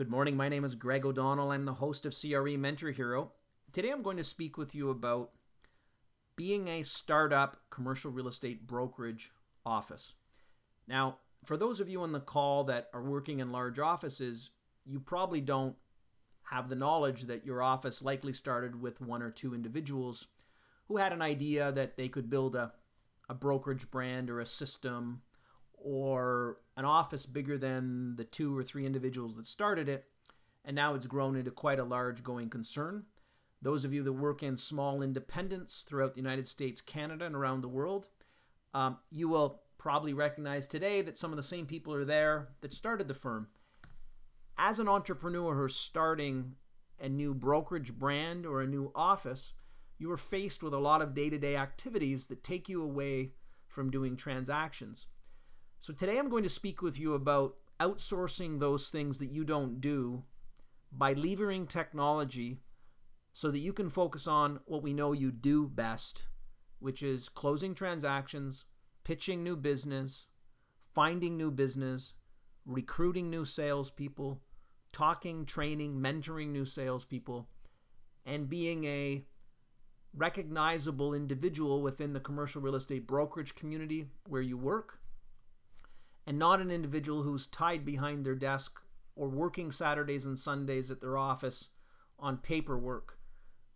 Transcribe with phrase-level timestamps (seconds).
[0.00, 0.34] Good morning.
[0.34, 1.50] My name is Greg O'Donnell.
[1.50, 3.32] I'm the host of CRE Mentor Hero.
[3.70, 5.32] Today I'm going to speak with you about
[6.36, 9.30] being a startup commercial real estate brokerage
[9.66, 10.14] office.
[10.88, 14.48] Now, for those of you on the call that are working in large offices,
[14.86, 15.76] you probably don't
[16.44, 20.28] have the knowledge that your office likely started with one or two individuals
[20.88, 22.72] who had an idea that they could build a,
[23.28, 25.20] a brokerage brand or a system
[25.82, 30.06] or an office bigger than the two or three individuals that started it,
[30.64, 33.04] and now it's grown into quite a large going concern.
[33.62, 37.60] Those of you that work in small independents throughout the United States, Canada, and around
[37.60, 38.08] the world,
[38.72, 42.72] um, you will probably recognize today that some of the same people are there that
[42.72, 43.48] started the firm.
[44.56, 46.56] As an entrepreneur who's starting
[47.00, 49.54] a new brokerage brand or a new office,
[49.98, 53.32] you are faced with a lot of day to day activities that take you away
[53.66, 55.06] from doing transactions.
[55.82, 59.80] So today I'm going to speak with you about outsourcing those things that you don't
[59.80, 60.24] do
[60.92, 62.58] by levering technology
[63.32, 66.24] so that you can focus on what we know you do best,
[66.80, 68.66] which is closing transactions,
[69.04, 70.26] pitching new business,
[70.92, 72.12] finding new business,
[72.66, 74.42] recruiting new salespeople,
[74.92, 77.48] talking, training, mentoring new salespeople,
[78.26, 79.24] and being a
[80.14, 85.00] recognizable individual within the commercial real estate brokerage community where you work
[86.26, 88.80] and not an individual who's tied behind their desk
[89.16, 91.68] or working Saturdays and Sundays at their office
[92.18, 93.18] on paperwork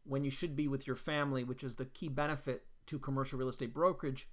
[0.04, 3.48] when you should be with your family, which is the key benefit to commercial real
[3.48, 4.28] estate brokerage.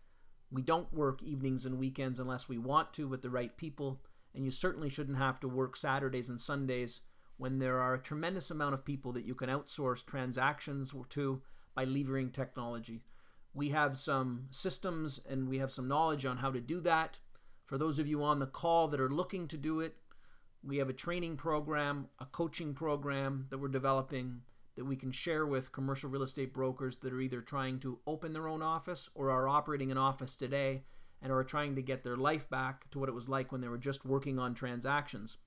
[0.52, 4.02] We don't work evenings and weekends unless we want to with the right people,
[4.36, 7.00] and you certainly shouldn't have to work Saturdays and Sundays
[7.38, 11.42] when there are a tremendous amount of people that you can outsource transactions to
[11.74, 13.02] by levering technology.
[13.54, 17.18] We have some systems and we have some knowledge on how to do that.
[17.72, 19.96] For those of you on the call that are looking to do it,
[20.62, 24.42] we have a training program, a coaching program that we're developing
[24.76, 28.34] that we can share with commercial real estate brokers that are either trying to open
[28.34, 30.84] their own office or are operating an office today
[31.22, 33.70] and are trying to get their life back to what it was like when they
[33.70, 35.38] were just working on transactions.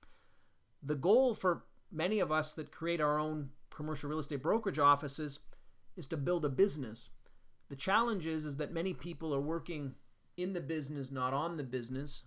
[0.81, 5.37] The goal for many of us that create our own commercial real estate brokerage offices
[5.95, 7.09] is to build a business.
[7.69, 9.93] The challenge is, is that many people are working
[10.37, 12.23] in the business, not on the business,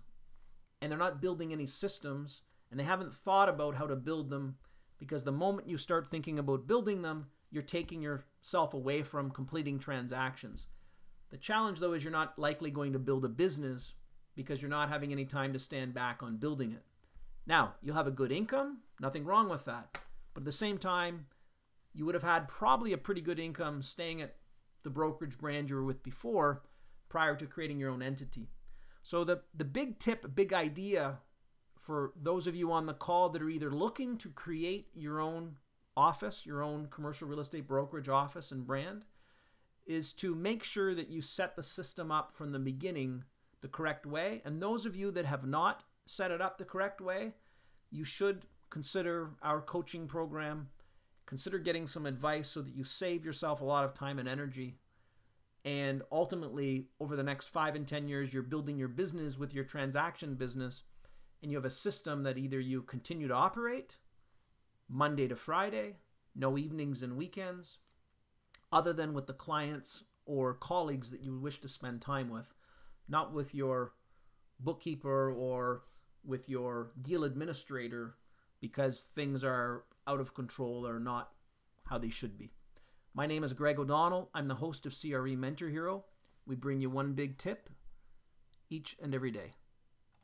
[0.81, 4.57] and they're not building any systems, and they haven't thought about how to build them
[4.99, 9.79] because the moment you start thinking about building them, you're taking yourself away from completing
[9.79, 10.67] transactions.
[11.31, 13.95] The challenge, though, is you're not likely going to build a business
[14.35, 16.85] because you're not having any time to stand back on building it.
[17.47, 19.99] Now, you'll have a good income, nothing wrong with that.
[20.35, 21.27] But at the same time,
[21.95, 24.37] you would have had probably a pretty good income staying at
[24.85, 26.63] the brokerage brand you were with before
[27.09, 28.49] prior to creating your own entity.
[29.03, 31.19] So the the big tip, big idea
[31.77, 35.57] for those of you on the call that are either looking to create your own
[35.97, 39.07] office, your own commercial real estate brokerage office and brand
[39.87, 43.25] is to make sure that you set the system up from the beginning
[43.63, 44.43] the correct way.
[44.45, 47.33] And those of you that have not set it up the correct way,
[47.91, 50.69] you should consider our coaching program.
[51.27, 54.77] Consider getting some advice so that you save yourself a lot of time and energy
[55.65, 59.65] and ultimately over the next five and ten years you're building your business with your
[59.65, 60.83] transaction business
[61.43, 63.97] and you have a system that either you continue to operate
[64.89, 65.97] monday to friday
[66.35, 67.79] no evenings and weekends
[68.73, 72.55] other than with the clients or colleagues that you wish to spend time with
[73.09, 73.93] not with your
[74.61, 75.83] bookkeeper or
[76.25, 78.15] with your deal administrator
[78.61, 81.31] because things are out of control or not
[81.85, 82.53] how they should be
[83.19, 84.31] my name is Greg O'Donnell.
[84.33, 86.05] I'm the host of CRE Mentor Hero.
[86.47, 87.69] We bring you one big tip
[88.71, 89.55] each and every day.